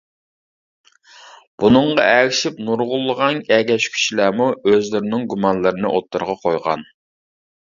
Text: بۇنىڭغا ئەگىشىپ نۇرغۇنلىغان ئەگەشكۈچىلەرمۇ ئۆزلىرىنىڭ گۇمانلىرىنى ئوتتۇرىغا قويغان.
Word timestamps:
بۇنىڭغا 1.63 2.05
ئەگىشىپ 2.13 2.57
نۇرغۇنلىغان 2.69 3.43
ئەگەشكۈچىلەرمۇ 3.57 4.49
ئۆزلىرىنىڭ 4.71 5.29
گۇمانلىرىنى 5.35 5.93
ئوتتۇرىغا 5.93 6.37
قويغان. 6.49 6.87